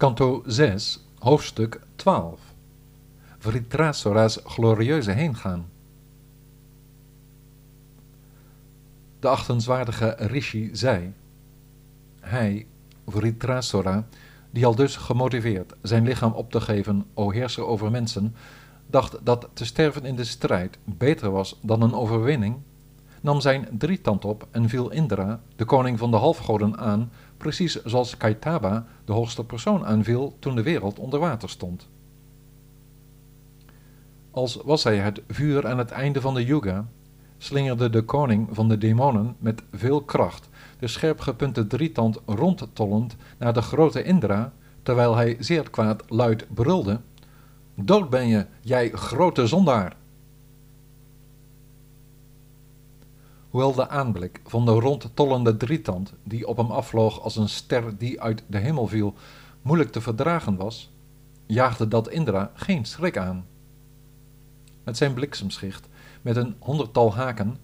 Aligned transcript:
Kanto 0.00 0.42
6, 0.46 1.04
hoofdstuk 1.18 1.80
12. 1.96 2.40
Vritrasora's 3.38 4.38
glorieuze 4.44 5.10
heengaan. 5.10 5.68
De 9.18 9.28
achtenswaardige 9.28 10.14
Rishi 10.18 10.70
zei: 10.72 11.12
Hij, 12.20 12.66
Vritrasora, 13.06 14.06
die 14.50 14.66
al 14.66 14.74
dus 14.74 14.96
gemotiveerd 14.96 15.74
zijn 15.82 16.04
lichaam 16.04 16.32
op 16.32 16.50
te 16.50 16.60
geven, 16.60 17.04
o 17.14 17.30
heerser 17.30 17.66
over 17.66 17.90
mensen, 17.90 18.34
dacht 18.86 19.18
dat 19.22 19.48
te 19.52 19.64
sterven 19.64 20.04
in 20.04 20.16
de 20.16 20.24
strijd 20.24 20.78
beter 20.84 21.30
was 21.30 21.58
dan 21.62 21.82
een 21.82 21.94
overwinning, 21.94 22.56
nam 23.20 23.40
zijn 23.40 23.68
drietand 23.78 24.24
op 24.24 24.48
en 24.50 24.68
viel 24.68 24.90
Indra, 24.90 25.40
de 25.56 25.64
koning 25.64 25.98
van 25.98 26.10
de 26.10 26.16
halfgoden, 26.16 26.78
aan, 26.78 27.10
precies 27.40 27.82
zoals 27.84 28.16
Kaitaba 28.16 28.86
de 29.04 29.12
hoogste 29.12 29.44
persoon 29.44 29.86
aanviel 29.86 30.36
toen 30.38 30.54
de 30.54 30.62
wereld 30.62 30.98
onder 30.98 31.20
water 31.20 31.48
stond. 31.48 31.88
Als 34.30 34.58
was 34.64 34.84
hij 34.84 34.96
het 34.98 35.22
vuur 35.28 35.66
aan 35.66 35.78
het 35.78 35.90
einde 35.90 36.20
van 36.20 36.34
de 36.34 36.44
yuga, 36.44 36.86
slingerde 37.38 37.90
de 37.90 38.02
koning 38.02 38.48
van 38.52 38.68
de 38.68 38.78
demonen 38.78 39.36
met 39.38 39.62
veel 39.72 40.02
kracht 40.02 40.48
de 40.78 40.86
scherp 40.86 41.20
gepunte 41.20 41.66
drietand 41.66 42.18
rondtollend 42.26 43.16
naar 43.38 43.52
de 43.52 43.62
grote 43.62 44.02
Indra, 44.02 44.52
terwijl 44.82 45.16
hij 45.16 45.36
zeer 45.38 45.70
kwaad 45.70 46.02
luid 46.08 46.46
brulde: 46.54 47.00
Dood 47.74 48.10
ben 48.10 48.28
je, 48.28 48.46
jij 48.60 48.90
grote 48.90 49.46
zondaar! 49.46 49.96
Hoewel 53.50 53.74
de 53.74 53.88
aanblik 53.88 54.40
van 54.44 54.64
de 54.64 54.70
rondtollende 54.70 55.56
drietand, 55.56 56.12
die 56.22 56.46
op 56.46 56.56
hem 56.56 56.70
afvloog 56.70 57.20
als 57.20 57.36
een 57.36 57.48
ster 57.48 57.98
die 57.98 58.20
uit 58.20 58.42
de 58.46 58.58
hemel 58.58 58.86
viel, 58.86 59.14
moeilijk 59.62 59.92
te 59.92 60.00
verdragen 60.00 60.56
was, 60.56 60.90
jaagde 61.46 61.88
dat 61.88 62.08
Indra 62.08 62.50
geen 62.54 62.84
schrik 62.84 63.16
aan. 63.16 63.46
Met 64.84 64.96
zijn 64.96 65.14
bliksemschicht, 65.14 65.88
met 66.22 66.36
een 66.36 66.54
honderdtal 66.58 67.14
haken, 67.14 67.56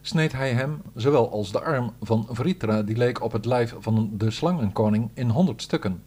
sneed 0.00 0.32
hij 0.32 0.52
hem, 0.52 0.82
zowel 0.94 1.30
als 1.30 1.52
de 1.52 1.60
arm 1.60 1.92
van 2.02 2.26
Vritra, 2.30 2.82
die 2.82 2.96
leek 2.96 3.22
op 3.22 3.32
het 3.32 3.44
lijf 3.44 3.74
van 3.78 4.10
de 4.12 4.30
slangenkoning, 4.30 5.10
in 5.14 5.28
honderd 5.28 5.62
stukken. 5.62 6.02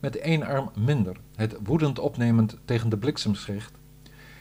Met 0.00 0.16
één 0.16 0.42
arm 0.42 0.70
minder, 0.74 1.16
het 1.34 1.56
woedend 1.62 1.98
opnemend 1.98 2.56
tegen 2.64 2.88
de 2.88 2.96
bliksemschicht, 2.96 3.72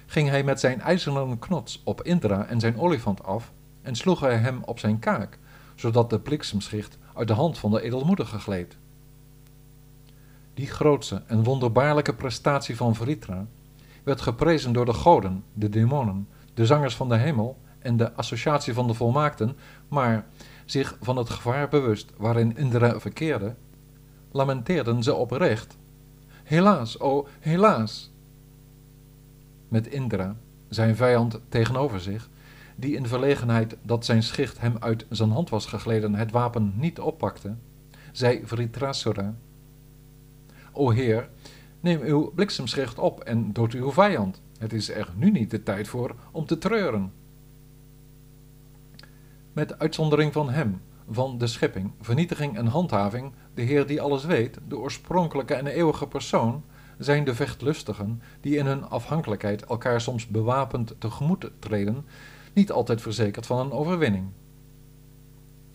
ging 0.09 0.29
hij 0.29 0.43
met 0.43 0.59
zijn 0.59 0.81
ijzeren 0.81 1.39
knots 1.39 1.81
op 1.83 2.03
Indra 2.03 2.45
en 2.45 2.59
zijn 2.59 2.79
olifant 2.79 3.23
af 3.23 3.51
en 3.81 3.95
sloeg 3.95 4.19
hij 4.19 4.37
hem 4.37 4.61
op 4.65 4.79
zijn 4.79 4.99
kaak, 4.99 5.37
zodat 5.75 6.09
de 6.09 6.19
bliksemschicht 6.19 6.97
uit 7.13 7.27
de 7.27 7.33
hand 7.33 7.57
van 7.57 7.71
de 7.71 7.81
edelmoedige 7.81 8.39
gleed. 8.39 8.77
Die 10.53 10.67
grootse 10.67 11.21
en 11.27 11.43
wonderbaarlijke 11.43 12.13
prestatie 12.13 12.75
van 12.75 12.95
Vritra 12.95 13.45
werd 14.03 14.21
geprezen 14.21 14.73
door 14.73 14.85
de 14.85 14.93
goden, 14.93 15.43
de 15.53 15.69
demonen, 15.69 16.27
de 16.53 16.65
zangers 16.65 16.95
van 16.95 17.09
de 17.09 17.17
hemel 17.17 17.57
en 17.79 17.97
de 17.97 18.13
associatie 18.13 18.73
van 18.73 18.87
de 18.87 18.93
volmaakten, 18.93 19.57
maar, 19.87 20.25
zich 20.65 20.97
van 21.01 21.17
het 21.17 21.29
gevaar 21.29 21.69
bewust 21.69 22.11
waarin 22.17 22.57
Indra 22.57 22.99
verkeerde, 22.99 23.55
lamenteerden 24.31 25.03
ze 25.03 25.13
oprecht. 25.13 25.77
Helaas, 26.43 26.99
o 26.99 27.27
helaas! 27.39 28.11
Met 29.69 29.87
Indra, 29.87 30.35
zijn 30.67 30.95
vijand 30.95 31.39
tegenover 31.49 31.99
zich, 31.99 32.29
die 32.75 32.95
in 32.95 33.07
verlegenheid 33.07 33.77
dat 33.81 34.05
zijn 34.05 34.23
schicht 34.23 34.59
hem 34.59 34.75
uit 34.79 35.05
zijn 35.09 35.31
hand 35.31 35.49
was 35.49 35.65
gegleden 35.65 36.15
het 36.15 36.31
wapen 36.31 36.73
niet 36.75 36.99
oppakte, 36.99 37.55
zei 38.11 38.41
Vritrasura, 38.43 39.35
O 40.71 40.89
Heer, 40.89 41.29
neem 41.79 42.01
uw 42.01 42.31
bliksemschicht 42.35 42.99
op 42.99 43.19
en 43.19 43.53
dood 43.53 43.73
uw 43.73 43.91
vijand. 43.91 44.41
Het 44.59 44.73
is 44.73 44.89
er 44.89 45.09
nu 45.15 45.31
niet 45.31 45.51
de 45.51 45.63
tijd 45.63 45.87
voor 45.87 46.15
om 46.31 46.45
te 46.45 46.57
treuren. 46.57 47.11
Met 49.53 49.79
uitzondering 49.79 50.33
van 50.33 50.49
hem, 50.49 50.81
van 51.09 51.37
de 51.37 51.47
schepping, 51.47 51.91
vernietiging 52.01 52.57
en 52.57 52.65
handhaving, 52.65 53.31
de 53.53 53.61
Heer 53.61 53.87
die 53.87 54.01
alles 54.01 54.25
weet, 54.25 54.59
de 54.67 54.77
oorspronkelijke 54.77 55.53
en 55.53 55.67
eeuwige 55.67 56.07
persoon, 56.07 56.63
zijn 56.99 57.23
de 57.23 57.35
vechtlustigen, 57.35 58.21
die 58.41 58.57
in 58.57 58.65
hun 58.65 58.83
afhankelijkheid 58.83 59.65
elkaar 59.65 60.01
soms 60.01 60.27
bewapend 60.27 60.95
tegemoet 60.97 61.51
treden, 61.59 62.05
niet 62.53 62.71
altijd 62.71 63.01
verzekerd 63.01 63.45
van 63.45 63.59
een 63.59 63.71
overwinning. 63.71 64.27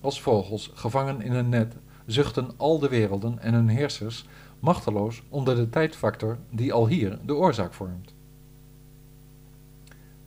Als 0.00 0.20
vogels, 0.20 0.70
gevangen 0.74 1.22
in 1.22 1.32
een 1.32 1.48
net, 1.48 1.76
zuchten 2.06 2.50
al 2.56 2.78
de 2.78 2.88
werelden 2.88 3.38
en 3.38 3.54
hun 3.54 3.68
heersers 3.68 4.26
machteloos 4.58 5.22
onder 5.28 5.56
de 5.56 5.70
tijdfactor 5.70 6.38
die 6.50 6.72
al 6.72 6.88
hier 6.88 7.18
de 7.26 7.34
oorzaak 7.34 7.74
vormt. 7.74 8.14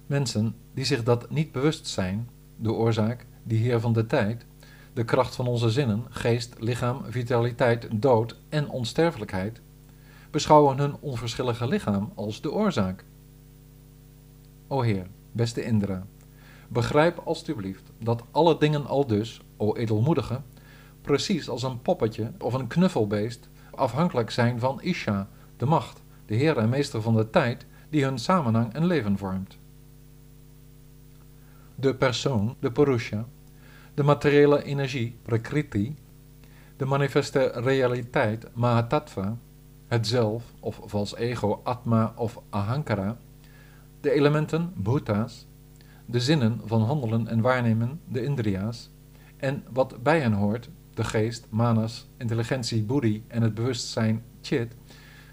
Mensen 0.07 0.55
die 0.73 0.85
zich 0.85 1.03
dat 1.03 1.29
niet 1.29 1.51
bewust 1.51 1.87
zijn, 1.87 2.29
de 2.55 2.71
oorzaak, 2.73 3.25
die 3.43 3.59
Heer 3.59 3.79
van 3.79 3.93
de 3.93 4.05
tijd, 4.05 4.45
de 4.93 5.05
kracht 5.05 5.35
van 5.35 5.47
onze 5.47 5.69
zinnen, 5.69 6.03
geest, 6.09 6.55
lichaam, 6.59 7.01
vitaliteit, 7.09 7.87
dood 7.91 8.35
en 8.49 8.69
onsterfelijkheid, 8.69 9.61
beschouwen 10.37 10.77
hun 10.77 10.95
onverschillige 10.99 11.67
lichaam 11.67 12.11
als 12.15 12.41
de 12.41 12.51
oorzaak. 12.51 13.03
O 14.67 14.81
Heer, 14.81 15.07
beste 15.31 15.63
Indra, 15.63 16.05
begrijp 16.67 17.21
alstublieft 17.25 17.91
dat 17.99 18.23
alle 18.31 18.57
dingen 18.57 18.85
al 18.85 19.07
dus, 19.07 19.41
o 19.55 19.75
edelmoedige, 19.75 20.41
precies 21.01 21.49
als 21.49 21.63
een 21.63 21.81
poppetje 21.81 22.31
of 22.39 22.53
een 22.53 22.67
knuffelbeest, 22.67 23.49
afhankelijk 23.71 24.31
zijn 24.31 24.59
van 24.59 24.81
Isha, 24.81 25.29
de 25.57 25.65
macht, 25.65 26.01
de 26.25 26.35
Heer 26.35 26.57
en 26.57 26.69
Meester 26.69 27.01
van 27.01 27.15
de 27.15 27.29
tijd, 27.29 27.65
die 27.89 28.03
hun 28.03 28.19
samenhang 28.19 28.73
en 28.73 28.85
leven 28.85 29.17
vormt. 29.17 29.57
De 31.75 31.95
persoon, 31.95 32.55
de 32.59 32.71
Purusha, 32.71 33.25
de 33.93 34.03
materiële 34.03 34.63
energie, 34.63 35.15
Prakriti, 35.21 35.95
de 36.75 36.85
manifeste 36.85 37.51
realiteit, 37.55 38.47
Mahatattva, 38.53 39.37
het 39.87 40.07
zelf 40.07 40.43
of 40.59 40.81
vals 40.85 41.15
ego, 41.15 41.61
Atma 41.63 42.13
of 42.15 42.41
Ahankara, 42.49 43.17
de 44.01 44.11
elementen, 44.11 44.73
Bhuta's, 44.75 45.45
de 46.05 46.19
zinnen 46.19 46.61
van 46.65 46.81
handelen 46.81 47.27
en 47.27 47.41
waarnemen, 47.41 47.99
de 48.07 48.23
Indriya's, 48.23 48.89
en 49.37 49.63
wat 49.71 50.03
bij 50.03 50.19
hen 50.19 50.33
hoort, 50.33 50.69
de 50.93 51.03
geest, 51.03 51.47
manas, 51.49 52.07
intelligentie, 52.17 52.83
buddhi 52.83 53.23
en 53.27 53.41
het 53.41 53.53
bewustzijn, 53.53 54.23
chit, 54.41 54.75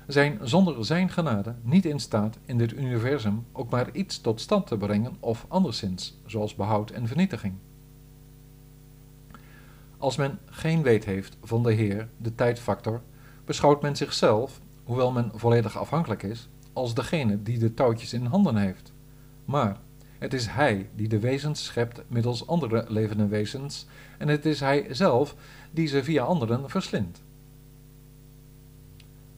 zijn 0.07 0.39
zonder 0.43 0.85
zijn 0.85 1.11
genade 1.11 1.55
niet 1.63 1.85
in 1.85 2.01
staat 2.01 2.39
in 2.45 2.59
dit 2.59 2.73
universum 2.73 3.47
ook 3.53 3.71
maar 3.71 3.91
iets 3.93 4.21
tot 4.21 4.41
stand 4.41 4.67
te 4.67 4.77
brengen 4.77 5.17
of 5.21 5.45
anderszins, 5.49 6.19
zoals 6.27 6.55
behoud 6.55 6.91
en 6.91 7.07
vernietiging. 7.07 7.55
Als 9.99 10.17
men 10.17 10.39
geen 10.45 10.83
weet 10.83 11.05
heeft 11.05 11.37
van 11.43 11.63
de 11.63 11.73
Heer, 11.73 12.09
de 12.17 12.35
tijdfactor, 12.35 13.03
beschouwt 13.45 13.83
men 13.83 13.97
zichzelf, 13.97 14.61
hoewel 14.85 15.13
men 15.13 15.31
volledig 15.35 15.79
afhankelijk 15.79 16.23
is, 16.23 16.49
als 16.73 16.95
degene 16.95 17.43
die 17.43 17.59
de 17.59 17.75
touwtjes 17.75 18.13
in 18.13 18.25
handen 18.25 18.57
heeft. 18.57 18.93
Maar 19.45 19.77
het 20.19 20.35
is 20.35 20.47
Hij 20.47 20.89
die 20.95 21.09
de 21.09 21.19
wezens 21.19 21.65
schept 21.65 22.03
middels 22.07 22.47
andere 22.47 22.85
levende 22.89 23.27
wezens, 23.27 23.87
en 24.19 24.29
het 24.29 24.47
is 24.47 24.61
Hij 24.61 24.87
zelf 24.91 25.35
die 25.71 25.87
ze 25.87 26.05
via 26.05 26.25
anderen 26.25 26.71
verslindt. 26.71 27.23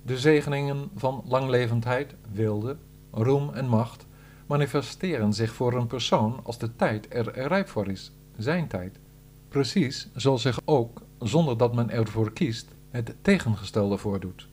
De 0.03 0.19
zegeningen 0.19 0.91
van 0.95 1.22
langlevendheid, 1.27 2.15
wilde, 2.33 2.77
roem 3.11 3.55
en 3.55 3.69
macht 3.69 4.06
manifesteren 4.47 5.33
zich 5.33 5.53
voor 5.53 5.75
een 5.75 5.87
persoon 5.87 6.41
als 6.43 6.59
de 6.59 6.77
tijd 6.77 7.06
er 7.09 7.47
rijp 7.49 7.69
voor 7.69 7.89
is, 7.89 8.12
zijn 8.37 8.69
tijd. 8.69 8.99
Precies 9.49 10.09
zoals 10.15 10.43
zich 10.43 10.61
ook, 10.65 11.03
zonder 11.19 11.56
dat 11.56 11.75
men 11.75 11.91
ervoor 11.91 12.33
kiest, 12.33 12.69
het 12.91 13.15
tegengestelde 13.23 13.99
voordoet. 13.99 14.49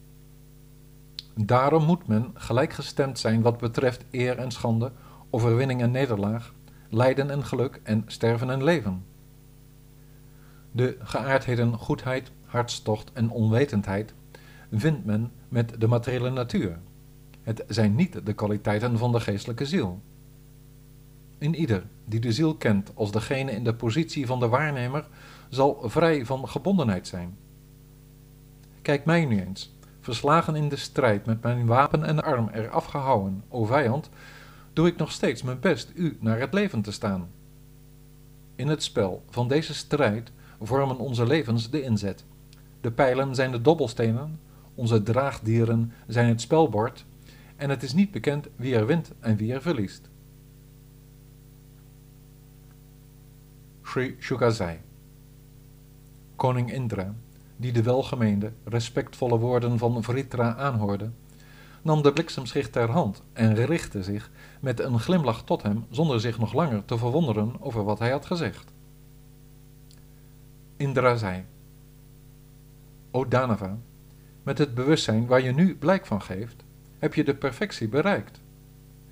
Daarom 1.35 1.85
moet 1.85 2.07
men 2.07 2.31
gelijkgestemd 2.33 3.19
zijn 3.19 3.41
wat 3.41 3.57
betreft 3.57 4.05
eer 4.11 4.37
en 4.37 4.51
schande, 4.51 4.91
overwinning 5.29 5.81
en 5.81 5.91
nederlaag, 5.91 6.53
lijden 6.89 7.29
en 7.29 7.45
geluk 7.45 7.79
en 7.83 8.03
sterven 8.07 8.49
en 8.49 8.63
leven. 8.63 9.05
De 10.71 10.97
geaardheden 10.99 11.77
goedheid, 11.77 12.31
hartstocht 12.45 13.11
en 13.13 13.29
onwetendheid 13.29 14.13
vindt 14.71 15.05
men 15.05 15.31
met 15.49 15.81
de 15.81 15.87
materiële 15.87 16.29
natuur. 16.29 16.79
Het 17.41 17.63
zijn 17.67 17.95
niet 17.95 18.25
de 18.25 18.33
kwaliteiten 18.33 18.97
van 18.97 19.11
de 19.11 19.19
geestelijke 19.19 19.65
ziel. 19.65 20.01
In 21.37 21.55
ieder 21.55 21.83
die 22.05 22.19
de 22.19 22.31
ziel 22.31 22.55
kent 22.55 22.91
als 22.95 23.11
degene 23.11 23.51
in 23.51 23.63
de 23.63 23.73
positie 23.73 24.25
van 24.25 24.39
de 24.39 24.47
waarnemer, 24.47 25.07
zal 25.49 25.81
vrij 25.83 26.25
van 26.25 26.47
gebondenheid 26.47 27.07
zijn. 27.07 27.37
Kijk 28.83 29.05
mij 29.05 29.25
nu 29.25 29.39
eens, 29.39 29.75
verslagen 29.99 30.55
in 30.55 30.69
de 30.69 30.75
strijd 30.75 31.25
met 31.25 31.41
mijn 31.41 31.65
wapen 31.65 32.03
en 32.03 32.23
arm 32.23 32.49
eraf 32.49 32.85
gehouwen, 32.85 33.43
o 33.49 33.65
vijand, 33.65 34.09
doe 34.73 34.87
ik 34.87 34.97
nog 34.97 35.11
steeds 35.11 35.43
mijn 35.43 35.59
best 35.59 35.91
u 35.95 36.17
naar 36.19 36.39
het 36.39 36.53
leven 36.53 36.81
te 36.81 36.91
staan. 36.91 37.29
In 38.55 38.67
het 38.67 38.83
spel 38.83 39.23
van 39.29 39.47
deze 39.47 39.73
strijd 39.73 40.31
vormen 40.61 40.97
onze 40.97 41.25
levens 41.25 41.69
de 41.69 41.81
inzet. 41.81 42.23
De 42.81 42.91
pijlen 42.91 43.35
zijn 43.35 43.51
de 43.51 43.61
dobbelstenen, 43.61 44.39
onze 44.75 45.03
draagdieren 45.03 45.91
zijn 46.07 46.27
het 46.27 46.41
spelbord, 46.41 47.05
en 47.55 47.69
het 47.69 47.83
is 47.83 47.93
niet 47.93 48.11
bekend 48.11 48.47
wie 48.55 48.75
er 48.75 48.85
wint 48.85 49.11
en 49.19 49.35
wie 49.35 49.53
er 49.53 49.61
verliest. 49.61 50.09
Sri 53.83 54.15
Shukazai 54.19 54.79
Koning 56.35 56.71
Indra, 56.71 57.13
die 57.55 57.71
de 57.71 57.83
welgemeende, 57.83 58.51
respectvolle 58.63 59.37
woorden 59.37 59.77
van 59.77 60.03
Vritra 60.03 60.55
aanhoorde, 60.55 61.09
nam 61.81 62.01
de 62.01 62.13
bliksemschicht 62.13 62.71
ter 62.71 62.89
hand 62.89 63.23
en 63.33 63.65
richtte 63.65 64.03
zich 64.03 64.31
met 64.59 64.79
een 64.79 64.99
glimlach 64.99 65.43
tot 65.43 65.63
hem 65.63 65.85
zonder 65.89 66.19
zich 66.19 66.39
nog 66.39 66.53
langer 66.53 66.85
te 66.85 66.97
verwonderen 66.97 67.55
over 67.59 67.83
wat 67.83 67.99
hij 67.99 68.11
had 68.11 68.25
gezegd. 68.25 68.71
Indra 70.77 71.15
zei: 71.15 71.45
O 73.11 73.27
Danava, 73.27 73.77
met 74.43 74.57
het 74.57 74.73
bewustzijn 74.73 75.25
waar 75.25 75.41
je 75.41 75.51
nu 75.51 75.75
blijk 75.75 76.05
van 76.05 76.21
geeft, 76.21 76.63
heb 76.99 77.13
je 77.13 77.23
de 77.23 77.35
perfectie 77.35 77.87
bereikt. 77.87 78.41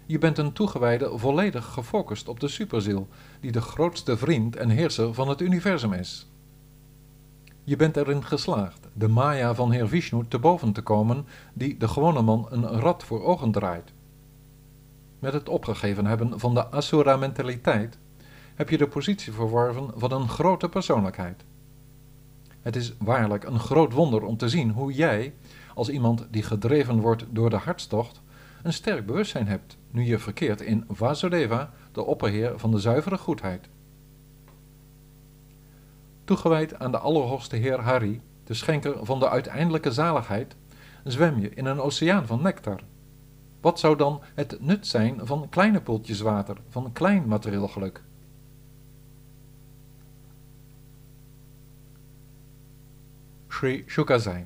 Je 0.05 0.17
bent 0.17 0.37
een 0.37 0.53
toegewijde 0.53 1.17
volledig 1.17 1.65
gefocust 1.65 2.27
op 2.27 2.39
de 2.39 2.47
superziel, 2.47 3.07
die 3.39 3.51
de 3.51 3.61
grootste 3.61 4.17
vriend 4.17 4.55
en 4.55 4.69
heerser 4.69 5.13
van 5.13 5.29
het 5.29 5.41
universum 5.41 5.93
is. 5.93 6.30
Je 7.71 7.77
bent 7.77 7.97
erin 7.97 8.23
geslaagd 8.23 8.87
de 8.93 9.07
Maya 9.07 9.55
van 9.55 9.71
Heer 9.71 9.87
Vishnu 9.87 10.25
te 10.27 10.39
boven 10.39 10.73
te 10.73 10.81
komen, 10.81 11.25
die 11.53 11.77
de 11.77 11.87
gewone 11.87 12.21
man 12.21 12.47
een 12.49 12.65
rad 12.65 13.03
voor 13.03 13.23
ogen 13.23 13.51
draait. 13.51 13.93
Met 15.19 15.33
het 15.33 15.49
opgegeven 15.49 16.05
hebben 16.05 16.39
van 16.39 16.53
de 16.53 16.71
Asura-mentaliteit 16.71 17.97
heb 18.55 18.69
je 18.69 18.77
de 18.77 18.87
positie 18.87 19.33
verworven 19.33 19.89
van 19.95 20.11
een 20.11 20.29
grote 20.29 20.69
persoonlijkheid. 20.69 21.43
Het 22.61 22.75
is 22.75 22.93
waarlijk 22.97 23.43
een 23.43 23.59
groot 23.59 23.93
wonder 23.93 24.23
om 24.23 24.37
te 24.37 24.49
zien 24.49 24.71
hoe 24.71 24.93
jij, 24.93 25.33
als 25.75 25.89
iemand 25.89 26.27
die 26.29 26.43
gedreven 26.43 26.99
wordt 26.99 27.25
door 27.29 27.49
de 27.49 27.57
hartstocht, 27.57 28.21
een 28.63 28.73
sterk 28.73 29.05
bewustzijn 29.05 29.47
hebt, 29.47 29.77
nu 29.91 30.03
je 30.03 30.19
verkeert 30.19 30.61
in 30.61 30.85
Vasudeva, 30.89 31.73
de 31.91 32.03
opperheer 32.03 32.59
van 32.59 32.71
de 32.71 32.79
zuivere 32.79 33.17
goedheid. 33.17 33.69
Toegewijd 36.31 36.79
aan 36.79 36.91
de 36.91 36.97
Allerhoogste 36.97 37.55
Heer 37.55 37.79
Hari, 37.79 38.21
de 38.43 38.53
schenker 38.53 39.05
van 39.05 39.19
de 39.19 39.29
uiteindelijke 39.29 39.91
zaligheid, 39.91 40.55
zwem 41.03 41.39
je 41.39 41.49
in 41.49 41.65
een 41.65 41.79
oceaan 41.79 42.27
van 42.27 42.41
nectar. 42.41 42.79
Wat 43.61 43.79
zou 43.79 43.97
dan 43.97 44.21
het 44.35 44.57
nut 44.61 44.87
zijn 44.87 45.19
van 45.23 45.49
kleine 45.49 45.81
poeltjes 45.81 46.19
water, 46.19 46.57
van 46.69 46.91
klein 46.93 47.27
materieel 47.27 47.67
geluk? 47.67 48.03
Sri 53.47 53.83
Shukazai 53.87 54.45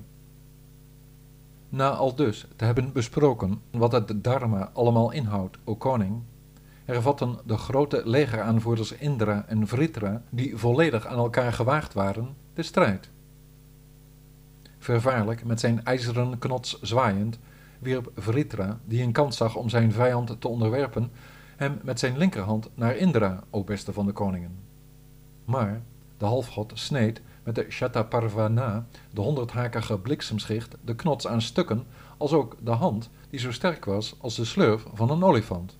Na 1.68 1.90
al 1.90 2.14
dus 2.14 2.46
te 2.56 2.64
hebben 2.64 2.92
besproken 2.92 3.62
wat 3.70 3.92
het 3.92 4.24
dharma 4.24 4.70
allemaal 4.72 5.10
inhoudt, 5.10 5.58
o 5.64 5.74
koning, 5.74 6.22
hervatten 6.86 7.38
de 7.44 7.56
grote 7.56 8.02
legeraanvoerders 8.04 8.92
Indra 8.92 9.44
en 9.48 9.66
Vritra, 9.66 10.22
die 10.30 10.56
volledig 10.56 11.06
aan 11.06 11.18
elkaar 11.18 11.52
gewaagd 11.52 11.94
waren, 11.94 12.36
de 12.54 12.62
strijd. 12.62 13.10
Vervaarlijk 14.78 15.44
met 15.44 15.60
zijn 15.60 15.84
ijzeren 15.84 16.38
knots 16.38 16.80
zwaaiend, 16.80 17.38
wierp 17.78 18.10
Vritra, 18.16 18.78
die 18.84 19.02
een 19.02 19.12
kans 19.12 19.36
zag 19.36 19.56
om 19.56 19.68
zijn 19.68 19.92
vijand 19.92 20.40
te 20.40 20.48
onderwerpen, 20.48 21.10
hem 21.56 21.78
met 21.82 21.98
zijn 21.98 22.18
linkerhand 22.18 22.68
naar 22.74 22.96
Indra, 22.96 23.42
o 23.50 23.64
beste 23.64 23.92
van 23.92 24.06
de 24.06 24.12
koningen. 24.12 24.58
Maar 25.44 25.82
de 26.18 26.24
halfgod 26.24 26.72
sneed 26.74 27.20
met 27.42 27.54
de 27.54 27.66
Shataparvana, 27.68 28.86
de 29.10 29.20
honderdhakige 29.20 29.98
bliksemschicht, 29.98 30.76
de 30.84 30.94
knots 30.94 31.26
aan 31.26 31.42
stukken, 31.42 31.86
als 32.16 32.32
ook 32.32 32.56
de 32.60 32.70
hand, 32.70 33.10
die 33.30 33.40
zo 33.40 33.52
sterk 33.52 33.84
was 33.84 34.14
als 34.18 34.36
de 34.36 34.44
slurf 34.44 34.84
van 34.94 35.10
een 35.10 35.24
olifant. 35.24 35.76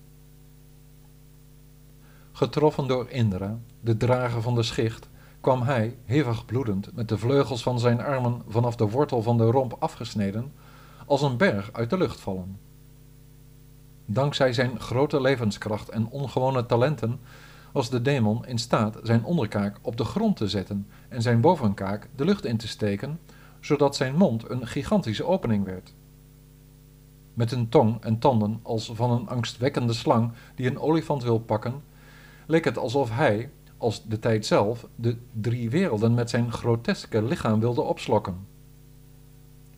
Getroffen 2.37 2.87
door 2.87 3.09
Indra, 3.09 3.57
de 3.79 3.97
drager 3.97 4.41
van 4.41 4.55
de 4.55 4.63
schicht, 4.63 5.09
kwam 5.41 5.61
hij, 5.61 5.97
hevig 6.05 6.45
bloedend, 6.45 6.95
met 6.95 7.09
de 7.09 7.17
vleugels 7.17 7.63
van 7.63 7.79
zijn 7.79 8.01
armen 8.01 8.41
vanaf 8.47 8.75
de 8.75 8.89
wortel 8.89 9.21
van 9.21 9.37
de 9.37 9.43
romp 9.43 9.75
afgesneden, 9.79 10.51
als 11.05 11.21
een 11.21 11.37
berg 11.37 11.69
uit 11.73 11.89
de 11.89 11.97
lucht 11.97 12.19
vallen. 12.19 12.59
Dankzij 14.05 14.53
zijn 14.53 14.79
grote 14.79 15.21
levenskracht 15.21 15.89
en 15.89 16.07
ongewone 16.09 16.65
talenten 16.65 17.19
was 17.71 17.89
de 17.89 18.01
demon 18.01 18.45
in 18.45 18.57
staat 18.57 18.99
zijn 19.03 19.23
onderkaak 19.23 19.77
op 19.81 19.97
de 19.97 20.05
grond 20.05 20.35
te 20.37 20.47
zetten 20.47 20.87
en 21.09 21.21
zijn 21.21 21.41
bovenkaak 21.41 22.09
de 22.15 22.25
lucht 22.25 22.45
in 22.45 22.57
te 22.57 22.67
steken, 22.67 23.19
zodat 23.59 23.95
zijn 23.95 24.15
mond 24.15 24.49
een 24.49 24.67
gigantische 24.67 25.25
opening 25.25 25.65
werd. 25.65 25.93
Met 27.33 27.51
een 27.51 27.69
tong 27.69 28.03
en 28.03 28.19
tanden 28.19 28.59
als 28.63 28.91
van 28.93 29.11
een 29.11 29.29
angstwekkende 29.29 29.93
slang 29.93 30.31
die 30.55 30.67
een 30.67 30.79
olifant 30.79 31.23
wil 31.23 31.39
pakken, 31.39 31.81
leek 32.47 32.65
het 32.65 32.77
alsof 32.77 33.15
hij, 33.15 33.49
als 33.77 34.03
de 34.07 34.19
tijd 34.19 34.45
zelf, 34.45 34.87
de 34.95 35.17
drie 35.31 35.69
werelden 35.69 36.13
met 36.13 36.29
zijn 36.29 36.51
groteske 36.51 37.23
lichaam 37.23 37.59
wilde 37.59 37.81
opslokken. 37.81 38.47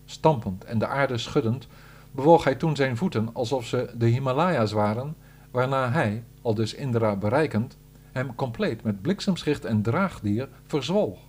Stampend 0.06 0.63
en 0.63 0.80
de 0.80 0.88
aarde 0.88 1.18
schuddend, 1.18 1.68
bewoog 2.12 2.44
hij 2.44 2.56
toen 2.56 2.75
zijn 2.75 2.98
voeten 2.98 3.30
alsof 3.33 3.66
ze 3.66 3.94
de 3.98 4.06
Himalaya's 4.06 4.71
waren, 4.71 5.16
waarna 5.51 5.92
hij, 5.92 6.24
al 6.42 6.54
dus 6.54 6.74
Indra 6.74 7.16
bereikend, 7.16 7.77
hem 8.12 8.36
compleet 8.36 8.83
met 8.83 9.01
bliksemschicht 9.01 9.66
en 9.66 9.81
draagdier 9.81 10.50
verzwolg. 10.66 11.19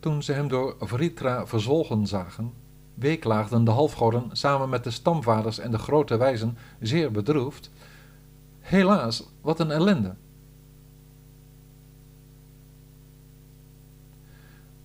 Toen 0.00 0.22
ze 0.22 0.32
hem 0.32 0.48
door 0.48 0.76
Vritra 0.80 1.46
verzwolgen 1.46 2.06
zagen, 2.06 2.52
weeklaagden 2.94 3.64
de 3.64 3.70
halfgoden 3.70 4.28
samen 4.32 4.68
met 4.68 4.84
de 4.84 4.90
stamvaders 4.90 5.58
en 5.58 5.70
de 5.70 5.78
grote 5.78 6.16
wijzen 6.16 6.58
zeer 6.80 7.10
bedroefd 7.10 7.70
Helaas, 8.64 9.24
wat 9.40 9.60
een 9.60 9.70
ellende. 9.70 10.14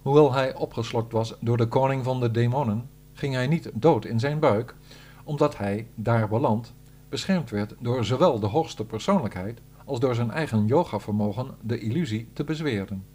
Hoewel 0.02 0.34
hij 0.34 0.56
opgeslokt 0.56 1.12
was 1.12 1.36
door 1.42 1.58
de 1.58 1.68
koning 1.68 2.04
van 2.04 2.20
de 2.20 2.31
demonen, 2.31 2.90
ging 3.14 3.34
hij 3.34 3.48
niet 3.48 3.72
dood 3.74 4.06
in 4.06 4.20
zijn 4.20 4.40
buik, 4.40 4.76
omdat 5.24 5.58
hij, 5.58 5.88
daar 5.96 6.28
beland, 6.28 6.74
beschermd 7.10 7.50
werd 7.50 7.76
door 7.80 8.06
zowel 8.06 8.40
de 8.40 8.48
hoogste 8.48 8.86
persoonlijkheid 8.86 9.60
als 9.86 10.00
door 10.00 10.16
zijn 10.16 10.31
eigen 10.31 10.66
yoga-vermogen 10.66 11.48
de 11.62 11.80
illusie 11.80 12.30
te 12.34 12.44
bezweren. 12.44 13.06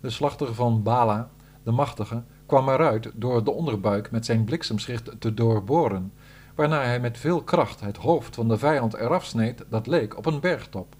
De 0.00 0.10
slachter 0.10 0.54
van 0.54 0.82
Bala, 0.82 1.30
de 1.62 1.70
machtige, 1.70 2.22
kwam 2.46 2.68
eruit 2.68 3.10
door 3.14 3.44
de 3.44 3.50
onderbuik 3.50 4.10
met 4.10 4.24
zijn 4.24 4.44
bliksemschicht 4.44 5.20
te 5.20 5.34
doorboren 5.34 6.12
waarna 6.54 6.82
hij 6.82 7.00
met 7.00 7.18
veel 7.18 7.42
kracht 7.42 7.80
het 7.80 7.96
hoofd 7.96 8.34
van 8.34 8.48
de 8.48 8.58
vijand 8.58 8.94
eraf 8.94 9.24
sneed 9.24 9.64
dat 9.68 9.86
leek 9.86 10.16
op 10.16 10.26
een 10.26 10.40
bergtop. 10.40 10.96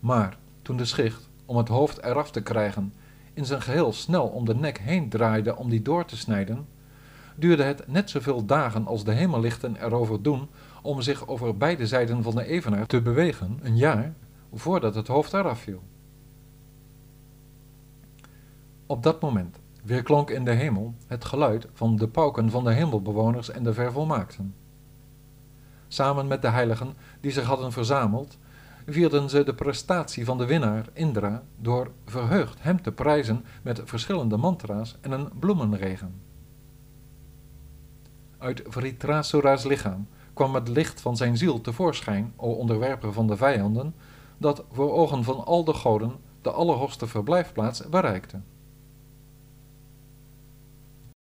Maar 0.00 0.38
toen 0.62 0.76
de 0.76 0.84
schicht, 0.84 1.28
om 1.44 1.56
het 1.56 1.68
hoofd 1.68 2.02
eraf 2.02 2.30
te 2.30 2.42
krijgen, 2.42 2.92
in 3.34 3.44
zijn 3.44 3.62
geheel 3.62 3.92
snel 3.92 4.26
om 4.26 4.44
de 4.44 4.54
nek 4.54 4.78
heen 4.78 5.08
draaide 5.08 5.56
om 5.56 5.70
die 5.70 5.82
door 5.82 6.04
te 6.04 6.16
snijden, 6.16 6.66
duurde 7.34 7.62
het 7.62 7.88
net 7.88 8.10
zoveel 8.10 8.44
dagen 8.44 8.86
als 8.86 9.04
de 9.04 9.12
hemellichten 9.12 9.76
erover 9.84 10.22
doen 10.22 10.48
om 10.82 11.00
zich 11.00 11.26
over 11.26 11.56
beide 11.56 11.86
zijden 11.86 12.22
van 12.22 12.34
de 12.34 12.46
evenaar 12.46 12.86
te 12.86 13.02
bewegen, 13.02 13.58
een 13.62 13.76
jaar, 13.76 14.14
voordat 14.52 14.94
het 14.94 15.06
hoofd 15.06 15.32
eraf 15.32 15.58
viel. 15.58 15.82
Op 18.86 19.02
dat 19.02 19.20
moment 19.20 19.58
weerklonk 19.82 20.30
in 20.30 20.44
de 20.44 20.50
hemel 20.50 20.94
het 21.06 21.24
geluid 21.24 21.66
van 21.72 21.96
de 21.96 22.08
pauken 22.08 22.50
van 22.50 22.64
de 22.64 22.72
hemelbewoners 22.72 23.50
en 23.50 23.62
de 23.62 23.74
vervolmaakten. 23.74 24.54
Samen 25.88 26.26
met 26.26 26.42
de 26.42 26.48
heiligen 26.48 26.94
die 27.20 27.30
zich 27.30 27.44
hadden 27.44 27.72
verzameld, 27.72 28.38
vierden 28.86 29.30
ze 29.30 29.44
de 29.44 29.54
prestatie 29.54 30.24
van 30.24 30.38
de 30.38 30.46
winnaar 30.46 30.86
Indra 30.92 31.42
door 31.56 31.90
verheugd 32.06 32.62
hem 32.62 32.82
te 32.82 32.92
prijzen 32.92 33.44
met 33.62 33.80
verschillende 33.84 34.36
mantra's 34.36 34.96
en 35.00 35.12
een 35.12 35.28
bloemenregen. 35.38 36.20
Uit 38.38 38.62
Vritrasura's 38.66 39.64
lichaam 39.64 40.08
kwam 40.32 40.54
het 40.54 40.68
licht 40.68 41.00
van 41.00 41.16
zijn 41.16 41.36
ziel 41.36 41.60
tevoorschijn, 41.60 42.32
o 42.36 42.50
onderwerper 42.50 43.12
van 43.12 43.26
de 43.26 43.36
vijanden, 43.36 43.94
dat 44.38 44.64
voor 44.72 44.92
ogen 44.92 45.24
van 45.24 45.44
al 45.44 45.64
de 45.64 45.74
goden 45.74 46.12
de 46.42 46.50
allerhoogste 46.50 47.06
verblijfplaats 47.06 47.88
bereikte. 47.88 48.40